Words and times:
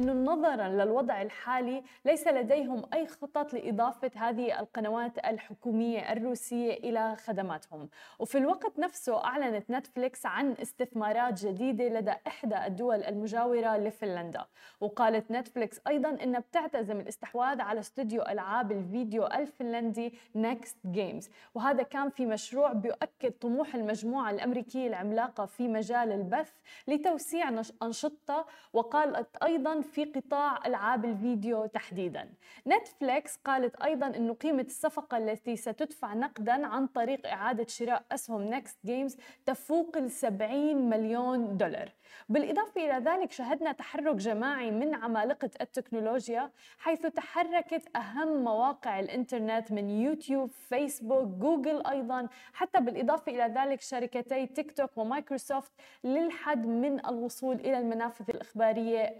أنه 0.00 0.12
نظرا 0.12 0.68
للوضع 0.68 1.22
الحالي 1.22 1.82
ليس 2.04 2.26
لديهم 2.28 2.82
أي 2.94 3.06
خطط 3.06 3.54
لإضافة 3.54 4.10
هذه 4.16 4.60
القنوات 4.60 5.18
الحكومية 5.18 6.12
الروسية 6.12 6.72
إلى 6.72 7.16
خدماتهم. 7.16 7.88
وفي 8.18 8.38
الوقت 8.38 8.78
نفسه 8.78 9.24
أعلنت 9.24 9.70
نتفليكس 9.70 10.26
عن 10.26 10.54
استثمارات 10.62 11.46
جديدة 11.46 11.84
لدى 11.88 12.12
إحدى 12.26 12.66
الدول 12.66 13.02
المجاورة 13.02 13.76
لفنلندا. 13.76 14.46
وقالت 14.80 15.30
نتفليكس 15.30 15.80
أيضا 15.86 16.08
أنها 16.22 16.40
بتعتزم 16.40 17.00
الاستحواذ 17.00 17.60
على 17.60 17.80
استوديو 17.80 18.22
ألعاب 18.22 18.72
الفيديو 18.72 19.26
الفنلندي 19.26 20.14
نيكست 20.34 20.76
جيمز 20.86 21.30
وهذا 21.54 21.82
كان 21.82 22.10
في 22.10 22.26
مشروع 22.26 22.72
بيؤكد 22.72 23.30
طموح 23.40 23.74
المجموعة 23.74 24.30
الأمريكية 24.30 24.86
العملاقة 24.86 25.46
في 25.46 25.68
مجال 25.68 26.12
البث 26.12 26.52
لتوسيع 26.88 27.48
أنشطة. 27.82 28.46
وقالت 28.72 29.36
أيضا 29.42 29.80
في 29.90 30.04
قطاع 30.04 30.66
ألعاب 30.66 31.04
الفيديو 31.04 31.66
تحديدا. 31.66 32.28
نتفليكس 32.66 33.36
قالت 33.36 33.76
أيضا 33.76 34.06
أن 34.06 34.32
قيمة 34.34 34.62
الصفقة 34.62 35.18
التي 35.18 35.56
ستدفع 35.56 36.14
نقدا 36.14 36.66
عن 36.66 36.86
طريق 36.86 37.26
إعادة 37.26 37.66
شراء 37.68 38.02
أسهم 38.12 38.42
نيكست 38.42 38.78
جيمز 38.86 39.16
تفوق 39.46 39.96
ال 39.96 40.10
70 40.10 40.90
مليون 40.90 41.56
دولار. 41.56 41.92
بالإضافة 42.28 42.80
إلى 42.84 43.10
ذلك 43.10 43.32
شهدنا 43.32 43.72
تحرك 43.72 44.14
جماعي 44.14 44.70
من 44.70 44.94
عمالقة 44.94 45.50
التكنولوجيا 45.60 46.50
حيث 46.78 47.06
تحركت 47.06 47.96
أهم 47.96 48.44
مواقع 48.44 49.00
الإنترنت 49.00 49.72
من 49.72 49.90
يوتيوب 49.90 50.50
فيسبوك 50.50 51.28
جوجل 51.28 51.86
أيضا. 51.86 52.28
حتى 52.52 52.80
بالإضافة 52.80 53.32
إلى 53.32 53.54
ذلك 53.54 53.80
شركتي 53.80 54.46
تيك 54.46 54.72
توك 54.72 54.98
ومايكروسوفت 54.98 55.72
للحد 56.04 56.66
من 56.66 57.06
الوصول 57.06 57.56
إلى 57.56 57.78
المنافذ 57.78 58.24
الإخبارية 58.30 59.16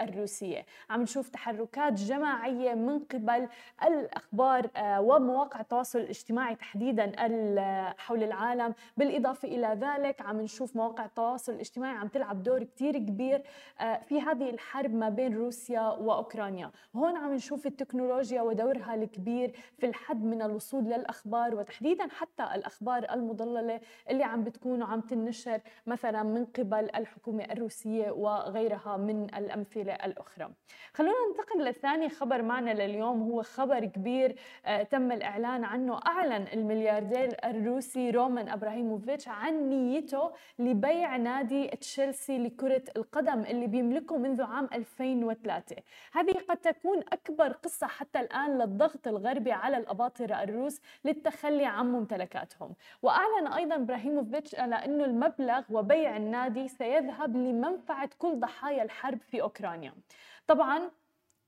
عم 0.90 1.02
نشوف 1.02 1.28
تحركات 1.28 1.92
جماعية 1.92 2.74
من 2.74 2.98
قبل 2.98 3.48
الأخبار 3.84 4.70
آه، 4.76 5.00
ومواقع 5.00 5.60
التواصل 5.60 5.98
الاجتماعي 5.98 6.54
تحديدا 6.54 7.12
حول 7.98 8.22
العالم. 8.22 8.74
بالإضافة 8.96 9.48
إلى 9.48 9.78
ذلك 9.80 10.20
عم 10.20 10.40
نشوف 10.40 10.76
مواقع 10.76 11.04
التواصل 11.04 11.52
الاجتماعي 11.52 11.96
عم 11.96 12.08
تلعب 12.08 12.42
دور 12.42 12.62
كتير 12.62 12.98
كبير 12.98 13.42
آه، 13.80 13.98
في 13.98 14.20
هذه 14.20 14.50
الحرب 14.50 14.94
ما 14.94 15.08
بين 15.08 15.36
روسيا 15.36 15.80
وأوكرانيا. 15.80 16.70
هون 16.96 17.16
عم 17.16 17.34
نشوف 17.34 17.66
التكنولوجيا 17.66 18.42
ودورها 18.42 18.94
الكبير 18.94 19.52
في 19.78 19.86
الحد 19.86 20.24
من 20.24 20.42
الوصول 20.42 20.84
للأخبار 20.84 21.54
وتحديدا 21.54 22.08
حتى 22.08 22.42
الأخبار 22.54 23.06
المضللة 23.10 23.80
اللي 24.10 24.24
عم 24.24 24.44
بتكون 24.44 24.82
وعم 24.82 25.00
تنشر 25.00 25.60
مثلا 25.86 26.22
من 26.22 26.44
قبل 26.44 26.90
الحكومة 26.94 27.44
الروسية 27.44 28.10
وغيرها 28.10 28.96
من 28.96 29.24
الأمثلة 29.34 29.92
الأخرى. 29.92 30.39
خلونا 30.94 31.14
ننتقل 31.28 31.64
لثاني 31.64 32.08
خبر 32.08 32.42
معنا 32.42 32.70
لليوم 32.70 33.22
هو 33.22 33.42
خبر 33.42 33.84
كبير 33.84 34.36
آه، 34.66 34.82
تم 34.82 35.12
الإعلان 35.12 35.64
عنه 35.64 36.00
أعلن 36.06 36.46
الملياردير 36.52 37.36
الروسي 37.44 38.10
رومان 38.10 38.48
أبراهيموفيتش 38.48 39.28
عن 39.28 39.68
نيته 39.68 40.32
لبيع 40.58 41.16
نادي 41.16 41.66
تشيلسي 41.68 42.38
لكرة 42.38 42.82
القدم 42.96 43.40
اللي 43.40 43.66
بيملكه 43.66 44.16
منذ 44.16 44.42
عام 44.42 44.68
2003 44.74 45.76
هذه 46.12 46.32
قد 46.48 46.56
تكون 46.56 46.98
أكبر 47.12 47.52
قصة 47.52 47.86
حتى 47.86 48.20
الآن 48.20 48.58
للضغط 48.58 49.08
الغربي 49.08 49.52
على 49.52 49.76
الأباطرة 49.76 50.42
الروس 50.42 50.80
للتخلي 51.04 51.66
عن 51.66 51.92
ممتلكاتهم. 51.92 52.74
وأعلن 53.02 53.46
أيضا 53.46 53.74
إبراهيموفيتش 53.74 54.54
على 54.54 54.74
أنه 54.74 55.04
المبلغ 55.04 55.62
وبيع 55.70 56.16
النادي 56.16 56.68
سيذهب 56.68 57.36
لمنفعة 57.36 58.10
كل 58.18 58.40
ضحايا 58.40 58.82
الحرب 58.82 59.18
في 59.20 59.42
أوكرانيا. 59.42 59.94
طبعا 60.46 60.90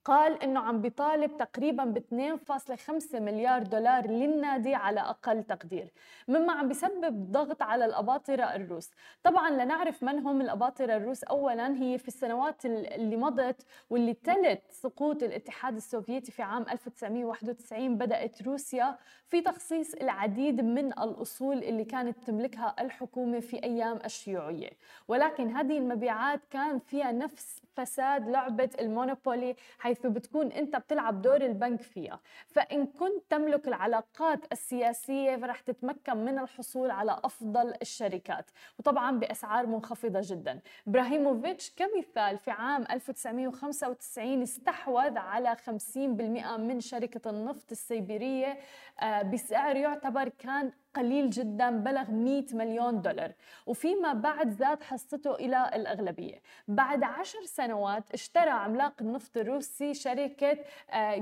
قال 0.05 0.43
إنه 0.43 0.61
عم 0.61 0.81
بيطالب 0.81 1.37
تقريبا 1.37 1.85
ب 1.85 1.99
2.5 1.99 3.15
مليار 3.15 3.63
دولار 3.63 4.07
للنادي 4.07 4.75
على 4.75 5.01
أقل 5.01 5.43
تقدير 5.43 5.93
مما 6.29 6.53
عم 6.53 6.69
بيسبب 6.69 7.31
ضغط 7.31 7.63
على 7.63 7.85
الأباطرة 7.85 8.45
الروس. 8.45 8.91
طبعا 9.23 9.51
لنعرف 9.51 10.03
من 10.03 10.19
هم 10.19 10.41
الأباطرة 10.41 10.97
الروس 10.97 11.25
اولا 11.25 11.77
هي 11.83 11.99
في 11.99 12.09
السنوات 12.09 12.67
اللي 12.67 13.17
مضت 13.17 13.63
واللي 13.91 14.15
تلت 14.15 14.63
سقوط 14.71 15.23
الاتحاد 15.23 15.77
السوفيتي 15.77 16.33
في 16.33 16.43
عام 16.43 16.63
1991 16.63 17.99
بدأت 17.99 18.43
روسيا 18.43 18.99
في 19.29 19.41
تخصيص 19.41 19.95
العديد 19.95 20.61
من 20.61 20.87
الأصول 20.87 21.59
اللي 21.59 21.85
كانت 21.85 22.19
تملكها 22.27 22.75
الحكومة 22.81 23.41
في 23.41 23.63
أيام 23.65 23.99
الشيوعية. 24.05 24.71
ولكن 25.09 25.49
هذه 25.49 25.79
المبيعات 25.79 26.41
كان 26.51 26.79
فيها 26.79 27.13
نفس 27.13 27.62
فساد 27.77 28.29
لعبة 28.29 28.71
المونوبولي 28.81 29.57
حيث 29.79 30.07
بتكون 30.07 30.53
أنت 30.53 30.77
بتلعب 30.77 31.23
دور 31.23 31.37
البنك 31.37 31.83
فيها. 31.83 32.21
فإن 32.47 32.87
كنت 32.87 33.23
تملك 33.31 33.69
العلاقات 33.69 34.53
السياسية 34.53 35.37
فرح 35.37 35.61
تتمكن 35.61 36.17
من 36.17 36.39
الحصول 36.39 36.91
على 36.91 37.21
أفضل 37.25 37.75
الشركات. 37.83 38.51
وطبعا 38.79 39.19
بأسعار 39.19 39.67
منخفضة 39.67 40.21
جدا. 40.25 40.61
إبراهيموفيتش 40.89 41.71
كمثال 41.77 42.39
في 42.39 42.51
عام 42.51 42.85
1995 42.91 44.43
استحوذ 44.43 45.19
على 45.19 45.57
50% 45.57 46.57
من 46.57 46.81
شركة 46.81 47.31
النفط 47.31 47.71
السيبيرية 47.71 48.59
آه، 49.01 49.23
بسعر 49.23 49.77
يعتبر 49.77 50.29
كان 50.29 50.73
قليل 50.95 51.31
جدا 51.31 51.71
بلغ 51.71 52.11
100 52.11 52.45
مليون 52.53 53.03
دولار. 53.03 53.33
وفيما 53.67 54.13
بعد 54.13 54.51
زاد 54.51 54.83
حصته 54.83 55.35
إلى 55.35 55.71
الأغلبية. 55.75 56.43
بعد 56.69 57.03
عشر 57.03 57.43
سنوات 57.45 58.05
اشترى 58.15 58.51
عملاق 58.51 58.93
النفط 59.01 59.37
الروسي 59.37 59.95
شركة 59.95 60.59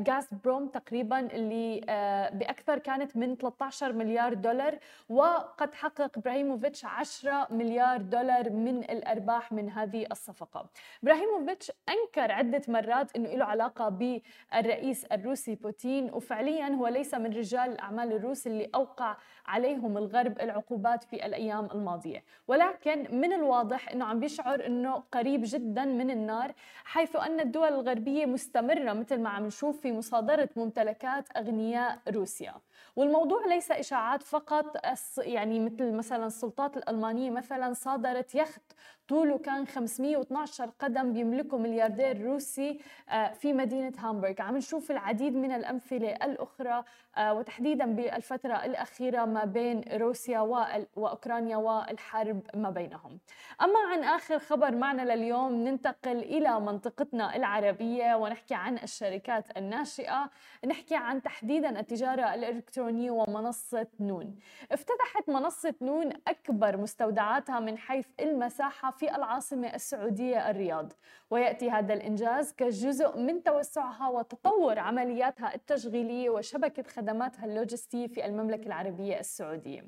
غاز 0.08 0.28
آه، 0.32 0.38
بروم 0.44 0.69
تقريبا 0.69 1.19
اللي 1.20 1.81
آه، 1.88 2.31
بأكثر 2.31 2.78
كانت 2.78 3.16
من 3.16 3.36
13 3.36 3.92
مليار 3.92 4.34
دولار. 4.34 4.78
وقد 5.08 5.75
حقق 5.75 6.19
إبراهيموفيتش 6.19 6.84
10 6.84 7.47
مليار 7.50 8.02
دولار 8.02 8.50
من 8.50 8.78
الأرباح 8.78 9.52
من 9.52 9.70
هذه 9.70 10.06
الصفقة. 10.12 10.66
إبراهيموفيتش 11.02 11.72
أنكر 11.88 12.32
عدة 12.32 12.62
مرات 12.69 13.16
أنه 13.16 13.28
له 13.28 13.44
علاقة 13.44 13.88
بالرئيس 13.88 15.04
الروسي 15.04 15.54
بوتين. 15.54 16.10
وفعليا 16.14 16.69
هو 16.69 16.88
ليس 16.88 17.14
من 17.14 17.32
رجال 17.32 17.72
الأعمال 17.72 18.12
الروس 18.12 18.47
اللي 18.47 18.70
أوقع 18.75 19.16
عليهم 19.60 19.98
الغرب 19.98 20.41
العقوبات 20.41 21.04
في 21.04 21.26
الأيام 21.26 21.69
الماضية، 21.75 22.25
ولكن 22.48 23.21
من 23.21 23.32
الواضح 23.32 23.88
إنه 23.93 24.04
عم 24.04 24.21
بيشعر 24.21 24.66
إنه 24.66 25.03
قريب 25.12 25.41
جدا 25.44 25.84
من 25.84 26.10
النار 26.10 26.53
حيث 26.84 27.16
أن 27.16 27.41
الدول 27.41 27.69
الغربية 27.69 28.26
مستمرة 28.26 28.93
مثل 28.93 29.20
ما 29.20 29.28
عم 29.28 29.47
نشوف 29.47 29.81
في 29.81 29.93
مصادرة 29.93 30.49
ممتلكات 30.56 31.37
أغنياء 31.37 31.99
روسيا، 32.09 32.54
والموضوع 32.97 33.47
ليس 33.47 33.71
إشاعات 33.71 34.23
فقط. 34.23 34.77
يعني 35.19 35.61
مثل 35.61 35.93
مثلا 35.93 36.27
السلطات 36.27 36.77
الألمانية 36.77 37.31
مثلا 37.31 37.73
صادرت 37.73 38.35
يخت 38.35 38.63
طوله 39.09 39.39
كان 39.39 39.67
512 39.67 40.71
قدم 40.79 41.13
بيملكه 41.13 41.59
ملياردير 41.59 42.25
روسي 42.25 42.79
آه، 43.09 43.33
في 43.33 43.53
مدينة 43.53 43.93
هامبورغ. 43.99 44.35
عم 44.39 44.57
نشوف 44.57 44.91
العديد 44.91 45.35
من 45.35 45.53
الأمثلة 45.53 46.11
الأخرى 46.11 46.85
آه، 47.17 47.35
وتحديدا 47.35 47.87
بالفترة 47.87 48.65
الأخيرة 48.65 49.25
ما 49.25 49.45
بين 49.45 49.83
روسيا 49.93 50.41
وأوكرانيا 50.41 51.57
والحرب 51.57 52.41
ما 52.55 52.71
بينهم. 52.71 53.19
أما 53.62 53.79
عن 53.93 54.05
آخر 54.05 54.39
خبر 54.39 54.75
معنا 54.75 55.15
لليوم 55.15 55.53
ننتقل 55.53 56.19
إلى 56.19 56.61
منطقتنا 56.61 57.37
العربية 57.37 58.15
ونحكي 58.15 58.55
عن 58.55 58.79
الشركات 58.79 59.57
الناشئة. 59.57 60.31
نحكي 60.67 60.97
عن 60.97 61.23
تحديدا 61.23 61.81
التجارة 61.81 62.35
الإلكترونية 62.35 62.69
ومنصة 62.78 63.86
نون. 64.00 64.36
افتتحت 64.72 65.28
منصة 65.28 65.75
نون 65.82 66.12
أكبر 66.28 66.76
مستودعاتها 66.76 67.60
من 67.60 67.78
حيث 67.78 68.06
المساحة 68.20 68.91
في 68.91 69.16
العاصمة 69.16 69.75
السعودية 69.75 70.50
الرياض. 70.50 70.93
ويأتي 71.31 71.70
هذا 71.70 71.94
الإنجاز 71.94 72.52
كجزء 72.52 73.19
من 73.19 73.43
توسعها 73.43 74.08
وتطور 74.08 74.78
عملياتها 74.78 75.55
التشغيلية 75.55 76.31
وشبكة 76.31 76.82
خدماتها 76.82 77.44
اللوجستية 77.44 78.06
في 78.06 78.26
المملكة 78.26 78.67
العربية 78.67 79.20
السعودية. 79.20 79.84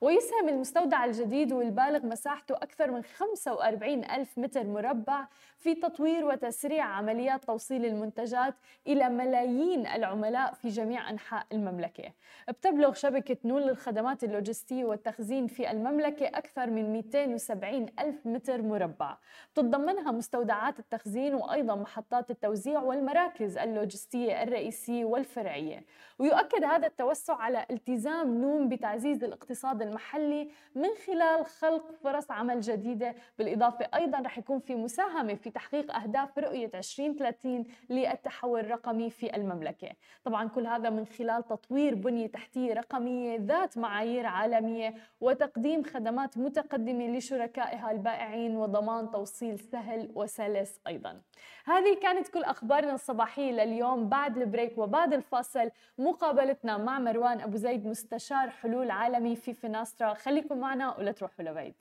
ويسهم 0.00 0.48
المستودع 0.48 1.04
الجديد 1.04 1.52
والبالغ 1.52 2.06
مساحته 2.06 2.54
أكثر 2.54 2.90
من 2.90 3.02
45 3.02 4.04
ألف 4.04 4.38
متر 4.38 4.64
مربع 4.64 5.28
في 5.58 5.74
تطوير 5.74 6.24
وتسريع 6.24 6.84
عمليات 6.84 7.44
توصيل 7.44 7.84
المنتجات 7.84 8.54
إلى 8.86 9.08
ملايين 9.08 9.86
العملاء 9.86 10.54
في 10.54 10.68
جميع 10.68 11.10
أنحاء 11.10 11.46
المملكة. 11.52 12.12
بتبلغ 12.48 12.92
شبكة 12.92 13.36
نون 13.44 13.62
للخدمات 13.62 14.24
اللوجستية 14.24 14.84
والتخزين 14.84 15.46
في 15.46 15.70
المملكة 15.70 16.26
أكثر 16.26 16.70
من 16.70 16.92
270 16.92 17.86
ألف 18.00 18.26
متر 18.26 18.62
مربع. 18.62 19.16
بتتضمنها 19.52 20.12
مستودعات 20.12 20.78
التخزين 20.78 21.34
وأيضا 21.34 21.74
محطات 21.74 22.30
التوزيع 22.30 22.80
والمراكز 22.82 23.58
اللوجستية 23.58 24.42
الرئيسية 24.42 25.04
والفرعية. 25.04 25.84
ويؤكد 26.18 26.64
هذا 26.64 26.86
التوسع 26.86 27.36
على 27.36 27.66
التزام 27.70 28.40
نون 28.40 28.68
بتعزيز 28.68 29.24
الاقتصاد 29.24 29.82
المحلي 29.82 30.50
من 30.74 30.88
خلال 31.06 31.46
خلق 31.46 31.92
فرص 32.02 32.30
عمل 32.30 32.60
جديدة. 32.60 33.14
بالإضافة 33.38 33.88
أيضا 33.94 34.18
رح 34.18 34.38
يكون 34.38 34.58
في 34.58 34.74
مساهمة 34.74 35.34
في 35.34 35.50
تحقيق 35.50 35.94
أهداف 35.96 36.38
رؤية 36.38 36.70
2030 36.74 37.64
للتحول 37.90 38.60
الرقمي 38.60 39.10
في 39.10 39.36
المملكة. 39.36 39.88
طبعا 40.24 40.48
كل 40.48 40.66
هذا 40.66 40.90
من 40.90 41.06
خلال 41.06 41.48
تطوير 41.48 41.94
بنية 41.94 42.15
تحتية 42.24 42.74
رقمية 42.74 43.38
ذات 43.40 43.78
معايير 43.78 44.26
عالمية 44.26 44.94
وتقديم 45.20 45.82
خدمات 45.82 46.38
متقدمة 46.38 47.06
لشركائها 47.06 47.90
البائعين 47.90 48.56
وضمان 48.56 49.10
توصيل 49.10 49.58
سهل 49.58 50.12
وسلس 50.14 50.80
أيضا. 50.86 51.20
هذه 51.66 51.98
كانت 52.02 52.28
كل 52.28 52.42
أخبارنا 52.42 52.94
الصباحية 52.94 53.52
لليوم. 53.52 54.08
بعد 54.08 54.38
البريك 54.38 54.78
وبعد 54.78 55.12
الفاصل 55.12 55.70
مقابلتنا 55.98 56.78
مع 56.78 56.98
مروان 56.98 57.40
أبو 57.40 57.56
زيد 57.56 57.86
مستشار 57.86 58.50
حلول 58.50 58.90
عالمي 58.90 59.36
في 59.36 59.54
فيناسترا 59.54 60.14
خليكم 60.14 60.58
معنا 60.58 60.96
ولا 60.96 61.12
تروحوا 61.12 61.44
لبعيد. 61.44 61.74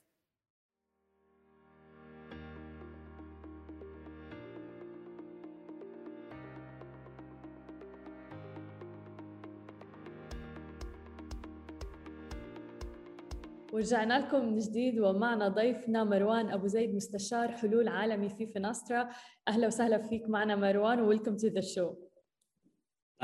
ورجعنا 13.75 14.19
لكم 14.19 14.45
من 14.45 14.60
جديد 14.60 15.00
ومعنا 15.00 15.48
ضيفنا 15.48 16.04
مروان 16.04 16.50
ابو 16.50 16.68
زيد 16.68 16.95
مستشار 16.95 17.51
حلول 17.51 17.88
عالمي 17.88 18.30
في 18.30 18.48
فيناسترا 18.48 19.10
اهلا 19.48 19.68
وسهلا 19.68 19.98
فيك 19.98 20.30
معنا 20.30 20.56
مروان 20.56 21.00
ويلكم 21.01 21.38
تو 21.38 21.48
ذا 21.48 21.62
شو 21.62 21.94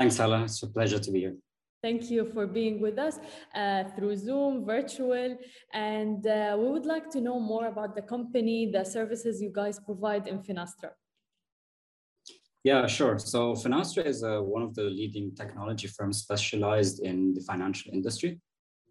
Thanks, 0.00 0.16
Hala. 0.18 0.44
It's 0.44 0.62
a 0.62 0.70
pleasure 0.76 1.00
to 1.06 1.10
be 1.14 1.20
here. 1.24 1.36
Thank 1.86 2.02
you 2.14 2.22
for 2.34 2.44
being 2.46 2.76
with 2.86 2.98
us 3.08 3.16
uh, 3.54 3.84
through 3.94 4.16
Zoom, 4.26 4.52
virtual. 4.74 5.30
And 5.92 6.20
uh, 6.26 6.56
we 6.60 6.66
would 6.74 6.86
like 6.94 7.06
to 7.14 7.20
know 7.26 7.38
more 7.52 7.66
about 7.74 7.90
the 7.98 8.04
company, 8.14 8.58
the 8.76 8.84
services 8.96 9.34
you 9.44 9.50
guys 9.60 9.76
provide 9.88 10.24
in 10.32 10.38
Finastra. 10.46 10.90
Yeah, 12.70 12.86
sure. 12.98 13.16
So 13.32 13.40
Finastra 13.64 14.02
is 14.12 14.18
uh, 14.22 14.30
one 14.54 14.62
of 14.68 14.72
the 14.78 14.86
leading 14.98 15.26
technology 15.42 15.88
firms 15.96 16.16
specialized 16.26 16.96
in 17.10 17.16
the 17.36 17.42
financial 17.50 17.88
industry. 17.98 18.32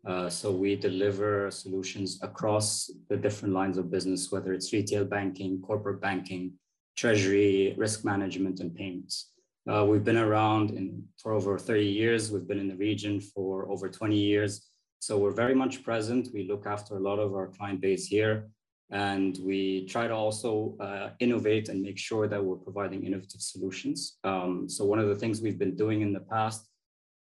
Uh, 0.08 0.30
so 0.30 0.52
we 0.52 0.76
deliver 0.76 1.52
solutions 1.52 2.20
across 2.24 2.90
the 3.10 3.18
different 3.18 3.54
lines 3.54 3.78
of 3.78 3.92
business, 3.92 4.32
whether 4.32 4.52
it's 4.54 4.74
retail 4.74 5.06
banking, 5.06 5.62
corporate 5.62 6.02
banking, 6.02 6.54
treasury, 6.98 7.76
risk 7.78 8.04
management, 8.04 8.60
and 8.60 8.74
payments. 8.74 9.32
Uh, 9.70 9.86
we've 9.86 10.04
been 10.04 10.18
around 10.18 10.72
in, 10.72 11.04
for 11.22 11.34
over 11.34 11.58
30 11.58 11.86
years. 11.86 12.32
We've 12.32 12.48
been 12.48 12.60
in 12.60 12.68
the 12.68 12.76
region 12.76 13.22
for 13.22 13.70
over 13.70 13.90
20 13.90 14.18
years. 14.18 14.68
So 15.00 15.20
we're 15.20 15.32
very 15.32 15.54
much 15.56 15.84
present. 15.84 16.30
We 16.34 16.48
look 16.48 16.66
after 16.66 16.98
a 16.98 17.00
lot 17.00 17.20
of 17.20 17.34
our 17.34 17.48
client 17.48 17.80
base 17.80 18.08
here. 18.08 18.50
And 18.90 19.38
we 19.44 19.86
try 19.86 20.08
to 20.08 20.14
also 20.14 20.76
uh, 20.80 21.12
innovate 21.20 21.70
and 21.70 21.82
make 21.82 21.98
sure 21.98 22.28
that 22.28 22.44
we're 22.44 22.58
providing 22.58 23.06
innovative 23.06 23.42
solutions. 23.42 24.18
Um, 24.24 24.68
so 24.68 24.84
one 24.84 25.00
of 25.00 25.08
the 25.08 25.16
things 25.16 25.42
we've 25.42 25.60
been 25.60 25.76
doing 25.76 26.02
in 26.02 26.12
the 26.12 26.20
past 26.20 26.68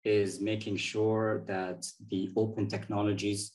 is 0.03 0.39
making 0.39 0.77
sure 0.77 1.43
that 1.47 1.85
the 2.09 2.31
open 2.35 2.67
technologies 2.67 3.53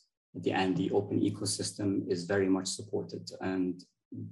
and 0.50 0.76
the 0.76 0.90
open 0.90 1.20
ecosystem 1.20 2.08
is 2.08 2.24
very 2.24 2.48
much 2.48 2.66
supported. 2.66 3.30
And 3.40 3.82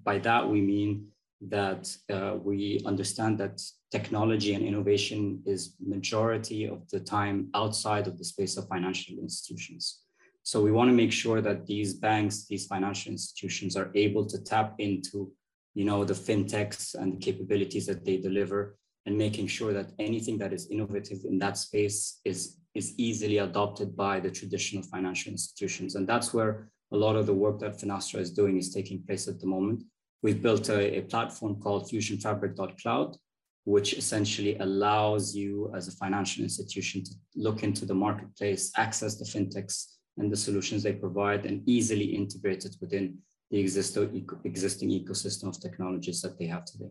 by 0.04 0.18
that, 0.18 0.48
we 0.48 0.60
mean 0.60 1.08
that 1.48 1.88
uh, 2.10 2.36
we 2.42 2.80
understand 2.86 3.38
that 3.38 3.60
technology 3.90 4.54
and 4.54 4.64
innovation 4.64 5.42
is 5.44 5.74
majority 5.84 6.68
of 6.68 6.88
the 6.90 7.00
time 7.00 7.48
outside 7.54 8.06
of 8.06 8.16
the 8.18 8.24
space 8.24 8.56
of 8.56 8.68
financial 8.68 9.18
institutions. 9.18 10.02
So 10.44 10.60
we 10.60 10.72
want 10.72 10.88
to 10.90 10.94
make 10.94 11.12
sure 11.12 11.40
that 11.40 11.66
these 11.66 11.94
banks, 11.94 12.46
these 12.46 12.66
financial 12.66 13.12
institutions 13.12 13.76
are 13.76 13.90
able 13.94 14.26
to 14.26 14.42
tap 14.42 14.74
into, 14.78 15.32
you 15.74 15.84
know, 15.84 16.04
the 16.04 16.14
fintechs 16.14 16.94
and 16.94 17.14
the 17.14 17.18
capabilities 17.18 17.86
that 17.86 18.04
they 18.04 18.16
deliver 18.16 18.76
and 19.06 19.16
making 19.16 19.46
sure 19.46 19.72
that 19.72 19.92
anything 19.98 20.38
that 20.38 20.52
is 20.52 20.70
innovative 20.70 21.18
in 21.24 21.38
that 21.38 21.58
space 21.58 22.20
is, 22.24 22.58
is 22.74 22.94
easily 22.98 23.38
adopted 23.38 23.96
by 23.96 24.20
the 24.20 24.30
traditional 24.30 24.82
financial 24.82 25.32
institutions. 25.32 25.96
And 25.96 26.08
that's 26.08 26.32
where 26.32 26.68
a 26.92 26.96
lot 26.96 27.16
of 27.16 27.26
the 27.26 27.34
work 27.34 27.58
that 27.60 27.78
Finastra 27.78 28.20
is 28.20 28.30
doing 28.30 28.56
is 28.58 28.72
taking 28.72 29.02
place 29.02 29.26
at 29.26 29.40
the 29.40 29.46
moment. 29.46 29.82
We've 30.22 30.42
built 30.42 30.68
a, 30.68 30.98
a 30.98 31.02
platform 31.02 31.60
called 31.60 31.90
fusionfabric.cloud, 31.90 33.16
which 33.64 33.94
essentially 33.94 34.56
allows 34.58 35.34
you 35.34 35.72
as 35.74 35.88
a 35.88 35.92
financial 35.92 36.44
institution 36.44 37.02
to 37.04 37.10
look 37.34 37.62
into 37.62 37.84
the 37.84 37.94
marketplace, 37.94 38.72
access 38.76 39.16
the 39.16 39.24
fintechs 39.24 39.94
and 40.18 40.30
the 40.30 40.36
solutions 40.36 40.82
they 40.82 40.92
provide, 40.92 41.46
and 41.46 41.66
easily 41.68 42.04
integrate 42.04 42.64
it 42.64 42.76
within 42.80 43.18
the 43.50 43.58
existing, 43.58 44.28
existing 44.44 44.90
ecosystem 44.90 45.48
of 45.48 45.60
technologies 45.60 46.20
that 46.22 46.38
they 46.38 46.46
have 46.46 46.64
today. 46.64 46.90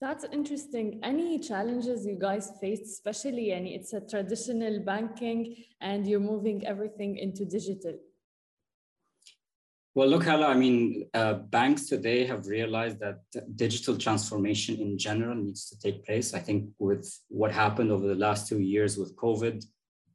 That's 0.00 0.24
interesting. 0.32 0.98
Any 1.02 1.38
challenges 1.38 2.06
you 2.06 2.16
guys 2.18 2.52
faced, 2.58 2.84
especially 2.84 3.52
and 3.52 3.66
it's 3.66 3.92
a 3.92 4.00
traditional 4.00 4.80
banking 4.80 5.56
and 5.82 6.06
you're 6.06 6.20
moving 6.20 6.66
everything 6.66 7.18
into 7.18 7.44
digital? 7.44 7.98
Well, 9.94 10.08
look, 10.08 10.24
Hala, 10.24 10.46
I 10.46 10.54
mean, 10.54 11.10
uh, 11.12 11.34
banks 11.34 11.86
today 11.86 12.24
have 12.24 12.46
realized 12.46 12.98
that 13.00 13.18
digital 13.56 13.98
transformation 13.98 14.76
in 14.80 14.96
general 14.96 15.34
needs 15.34 15.68
to 15.68 15.78
take 15.78 16.06
place. 16.06 16.32
I 16.32 16.38
think 16.38 16.70
with 16.78 17.12
what 17.28 17.52
happened 17.52 17.90
over 17.90 18.06
the 18.06 18.14
last 18.14 18.48
two 18.48 18.60
years 18.60 18.96
with 18.96 19.14
COVID, 19.16 19.62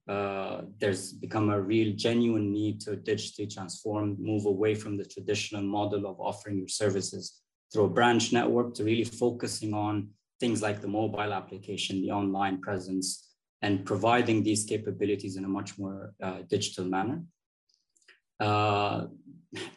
uh, 0.08 0.62
there's 0.80 1.14
become 1.14 1.50
a 1.50 1.62
real 1.62 1.94
genuine 1.96 2.52
need 2.52 2.80
to 2.82 2.92
digitally 2.92 3.54
transform, 3.54 4.16
move 4.20 4.46
away 4.46 4.74
from 4.74 4.98
the 4.98 5.06
traditional 5.06 5.62
model 5.62 6.08
of 6.08 6.20
offering 6.20 6.58
your 6.58 6.70
services 6.70 7.42
through 7.76 7.86
a 7.86 7.90
branch 7.90 8.32
network 8.32 8.74
to 8.74 8.86
really 8.86 9.04
focusing 9.04 9.74
on 9.74 10.08
things 10.40 10.62
like 10.62 10.80
the 10.80 10.88
mobile 10.88 11.34
application, 11.34 12.02
the 12.02 12.12
online 12.12 12.62
presence, 12.62 13.36
and 13.62 13.86
providing 13.86 14.44
these 14.44 14.64
capabilities 14.64 15.36
in 15.36 15.44
a 15.44 15.48
much 15.48 15.78
more 15.78 16.14
uh, 16.24 16.40
digital 16.50 16.86
manner. 16.86 17.22
Uh, 18.40 19.08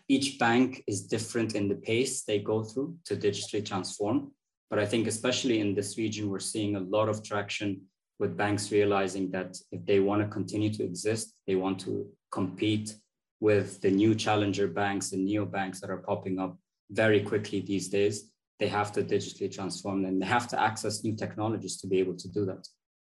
each 0.09 0.39
bank 0.39 0.85
is 0.87 1.09
different 1.09 1.57
in 1.57 1.69
the 1.69 1.75
pace 1.75 2.23
they 2.23 2.39
go 2.39 2.63
through 2.63 2.97
to 3.05 3.17
digitally 3.17 3.65
transform. 3.65 4.31
But 4.71 4.79
I 4.79 4.87
think 4.87 5.09
especially 5.09 5.59
in 5.59 5.75
this 5.75 5.99
region, 5.99 6.31
we're 6.31 6.39
seeing 6.39 6.77
a 6.77 6.81
lot 6.97 7.09
of 7.09 7.25
traction 7.25 7.83
with 8.21 8.37
banks 8.37 8.71
realizing 8.71 9.31
that 9.33 9.57
if 9.73 9.85
they 9.87 9.99
want 9.99 10.23
to 10.23 10.29
continue 10.29 10.73
to 10.75 10.85
exist, 10.85 11.35
they 11.49 11.57
want 11.57 11.81
to 11.81 12.07
compete 12.31 12.95
with 13.41 13.81
the 13.81 13.91
new 13.91 14.15
challenger 14.15 14.69
banks 14.69 15.13
and 15.13 15.25
neo 15.25 15.45
banks 15.45 15.81
that 15.81 15.91
are 15.91 16.05
popping 16.11 16.39
up 16.39 16.57
very 16.91 17.23
quickly 17.23 17.61
these 17.61 17.89
days. 17.89 18.31
They 18.59 18.69
have 18.69 18.91
to 18.93 19.05
digitally 19.05 19.53
transform 19.55 20.05
and 20.05 20.21
they 20.21 20.27
have 20.27 20.49
to 20.49 20.61
access 20.61 21.05
new 21.05 21.15
technologies 21.15 21.77
to 21.81 21.87
be 21.87 21.99
able 22.01 22.17
to 22.17 22.29
do 22.29 22.45
that. 22.47 22.67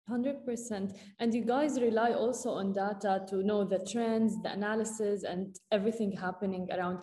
100%. 0.08 0.96
And 1.18 1.34
you 1.34 1.44
guys 1.44 1.80
rely 1.80 2.12
also 2.12 2.50
on 2.50 2.72
data 2.72 3.24
to 3.28 3.42
know 3.42 3.64
the 3.64 3.78
trends, 3.90 4.40
the 4.42 4.52
analysis, 4.52 5.24
and 5.24 5.56
everything 5.70 6.12
happening 6.12 6.68
around. 6.72 6.98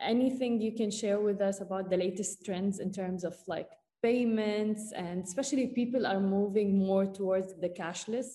Anything 0.00 0.60
you 0.60 0.72
can 0.72 0.90
share 0.90 1.20
with 1.20 1.40
us 1.40 1.60
about 1.60 1.90
the 1.90 1.96
latest 1.96 2.44
trends 2.44 2.78
in 2.78 2.92
terms 2.92 3.24
of 3.24 3.36
like 3.46 3.68
payments, 4.02 4.92
and 4.92 5.22
especially 5.22 5.68
people 5.68 6.06
are 6.06 6.20
moving 6.20 6.76
more 6.78 7.06
towards 7.06 7.54
the 7.60 7.68
cashless? 7.68 8.26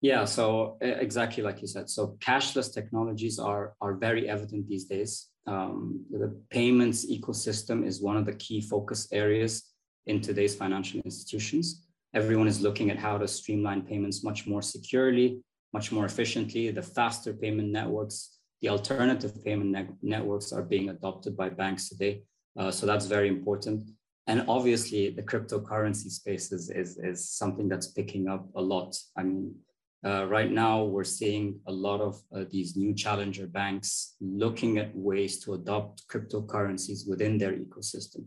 Yeah, 0.00 0.24
so 0.24 0.78
exactly 0.80 1.44
like 1.44 1.60
you 1.60 1.68
said. 1.68 1.88
So 1.88 2.16
cashless 2.18 2.72
technologies 2.74 3.38
are, 3.38 3.74
are 3.80 3.94
very 3.94 4.28
evident 4.28 4.66
these 4.66 4.86
days 4.86 5.28
um, 5.46 6.04
the 6.10 6.40
payments 6.50 7.06
ecosystem 7.10 7.86
is 7.86 8.00
one 8.00 8.16
of 8.16 8.26
the 8.26 8.34
key 8.34 8.60
focus 8.60 9.08
areas 9.12 9.72
in 10.06 10.20
today's 10.20 10.54
financial 10.54 11.00
institutions. 11.04 11.86
Everyone 12.14 12.48
is 12.48 12.60
looking 12.60 12.90
at 12.90 12.98
how 12.98 13.18
to 13.18 13.26
streamline 13.26 13.82
payments 13.82 14.22
much 14.22 14.46
more 14.46 14.62
securely, 14.62 15.40
much 15.72 15.90
more 15.90 16.04
efficiently. 16.04 16.70
The 16.70 16.82
faster 16.82 17.32
payment 17.32 17.70
networks, 17.70 18.38
the 18.60 18.68
alternative 18.68 19.42
payment 19.44 19.70
ne 19.70 19.88
networks 20.02 20.52
are 20.52 20.62
being 20.62 20.90
adopted 20.90 21.36
by 21.36 21.48
banks 21.48 21.88
today. 21.88 22.22
Uh, 22.56 22.70
so 22.70 22.86
that's 22.86 23.06
very 23.06 23.28
important. 23.28 23.90
And 24.26 24.44
obviously, 24.46 25.10
the 25.10 25.22
cryptocurrency 25.22 26.10
space 26.10 26.52
is, 26.52 26.70
is, 26.70 26.98
is 26.98 27.28
something 27.28 27.68
that's 27.68 27.88
picking 27.88 28.28
up 28.28 28.46
a 28.54 28.62
lot. 28.62 28.96
I 29.16 29.24
mean, 29.24 29.54
uh, 30.04 30.26
right 30.26 30.50
now, 30.50 30.84
we're 30.84 31.04
seeing 31.04 31.60
a 31.66 31.72
lot 31.72 32.00
of 32.00 32.20
uh, 32.34 32.44
these 32.50 32.76
new 32.76 32.94
challenger 32.94 33.46
banks 33.46 34.16
looking 34.20 34.78
at 34.78 34.94
ways 34.96 35.38
to 35.44 35.54
adopt 35.54 36.06
cryptocurrencies 36.08 37.08
within 37.08 37.38
their 37.38 37.52
ecosystem. 37.52 38.24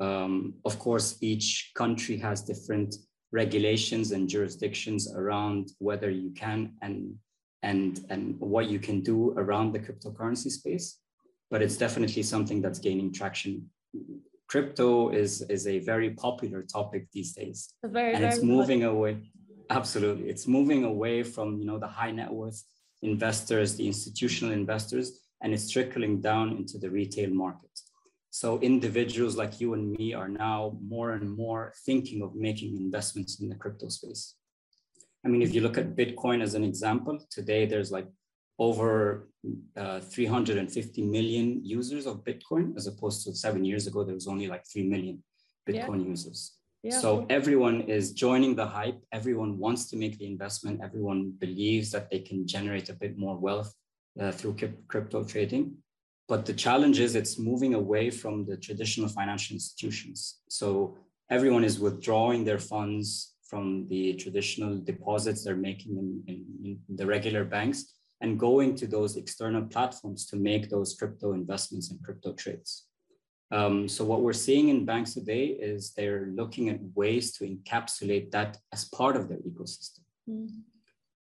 Um, 0.00 0.54
of 0.64 0.78
course, 0.78 1.18
each 1.20 1.72
country 1.74 2.16
has 2.18 2.42
different 2.42 2.94
regulations 3.32 4.12
and 4.12 4.28
jurisdictions 4.28 5.12
around 5.14 5.70
whether 5.78 6.10
you 6.10 6.30
can 6.30 6.72
and 6.82 7.14
and 7.62 8.00
and 8.08 8.40
what 8.40 8.70
you 8.70 8.78
can 8.78 9.02
do 9.02 9.32
around 9.36 9.72
the 9.72 9.78
cryptocurrency 9.78 10.50
space 10.50 10.98
but 11.50 11.62
it's 11.62 11.76
definitely 11.76 12.22
something 12.22 12.62
that's 12.62 12.78
gaining 12.78 13.12
traction. 13.12 13.68
Crypto 14.48 15.10
is 15.10 15.42
is 15.42 15.66
a 15.66 15.78
very 15.80 16.10
popular 16.10 16.62
topic 16.62 17.06
these 17.12 17.32
days. 17.32 17.74
Very, 17.84 18.14
and 18.14 18.22
very 18.22 18.34
it's 18.34 18.42
moving 18.42 18.84
away 18.84 19.18
absolutely 19.70 20.28
it's 20.28 20.46
moving 20.46 20.84
away 20.84 21.22
from 21.22 21.58
you 21.58 21.64
know 21.64 21.78
the 21.78 21.86
high 21.86 22.10
net 22.10 22.30
worth 22.30 22.62
investors 23.02 23.76
the 23.76 23.86
institutional 23.86 24.52
investors 24.52 25.20
and 25.42 25.54
it's 25.54 25.70
trickling 25.70 26.20
down 26.20 26.50
into 26.50 26.76
the 26.78 26.90
retail 26.90 27.30
market 27.30 27.70
so 28.30 28.60
individuals 28.60 29.36
like 29.36 29.60
you 29.60 29.74
and 29.74 29.90
me 29.90 30.14
are 30.14 30.28
now 30.28 30.78
more 30.80 31.12
and 31.12 31.36
more 31.36 31.72
thinking 31.84 32.22
of 32.22 32.36
making 32.36 32.76
investments 32.76 33.40
in 33.40 33.48
the 33.48 33.56
crypto 33.56 33.88
space. 33.88 34.36
I 35.24 35.28
mean, 35.28 35.42
if 35.42 35.52
you 35.52 35.60
look 35.60 35.76
at 35.76 35.96
Bitcoin 35.96 36.40
as 36.40 36.54
an 36.54 36.62
example, 36.62 37.18
today 37.28 37.66
there's 37.66 37.90
like 37.90 38.06
over 38.58 39.28
uh, 39.76 40.00
350 40.00 41.02
million 41.02 41.64
users 41.64 42.06
of 42.06 42.24
Bitcoin, 42.24 42.76
as 42.76 42.86
opposed 42.86 43.24
to 43.24 43.34
seven 43.34 43.64
years 43.64 43.86
ago, 43.88 44.04
there 44.04 44.14
was 44.14 44.28
only 44.28 44.46
like 44.46 44.64
3 44.72 44.88
million 44.88 45.22
Bitcoin 45.68 46.02
yeah. 46.02 46.10
users. 46.10 46.59
So 46.88 47.26
everyone 47.28 47.82
is 47.82 48.12
joining 48.12 48.54
the 48.54 48.66
hype. 48.66 48.98
Everyone 49.12 49.58
wants 49.58 49.90
to 49.90 49.96
make 49.96 50.18
the 50.18 50.26
investment. 50.26 50.80
Everyone 50.82 51.32
believes 51.38 51.90
that 51.90 52.10
they 52.10 52.20
can 52.20 52.46
generate 52.46 52.88
a 52.88 52.94
bit 52.94 53.18
more 53.18 53.36
wealth 53.36 53.74
uh, 54.18 54.32
through 54.32 54.56
crypto 54.88 55.24
trading. 55.24 55.76
But 56.26 56.46
the 56.46 56.54
challenge 56.54 56.98
is 57.00 57.16
it's 57.16 57.38
moving 57.38 57.74
away 57.74 58.08
from 58.08 58.46
the 58.46 58.56
traditional 58.56 59.08
financial 59.08 59.54
institutions. 59.54 60.40
So 60.48 60.96
everyone 61.28 61.64
is 61.64 61.78
withdrawing 61.78 62.44
their 62.44 62.58
funds 62.58 63.34
from 63.42 63.86
the 63.88 64.14
traditional 64.14 64.78
deposits 64.78 65.44
they're 65.44 65.56
making 65.56 65.98
in, 65.98 66.22
in, 66.28 66.78
in 66.88 66.96
the 66.96 67.06
regular 67.06 67.44
banks 67.44 67.94
and 68.20 68.38
going 68.38 68.74
to 68.76 68.86
those 68.86 69.16
external 69.16 69.62
platforms 69.62 70.26
to 70.26 70.36
make 70.36 70.70
those 70.70 70.94
crypto 70.94 71.32
investments 71.32 71.90
and 71.90 72.02
crypto 72.02 72.32
trades. 72.32 72.86
Um, 73.52 73.88
so 73.88 74.04
what 74.04 74.22
we're 74.22 74.32
seeing 74.32 74.68
in 74.68 74.84
banks 74.84 75.14
today 75.14 75.46
is 75.46 75.92
they're 75.92 76.28
looking 76.34 76.68
at 76.68 76.78
ways 76.94 77.32
to 77.36 77.44
encapsulate 77.44 78.30
that 78.30 78.58
as 78.72 78.84
part 78.84 79.16
of 79.16 79.28
their 79.28 79.38
ecosystem. 79.38 80.00
Mm. 80.28 80.48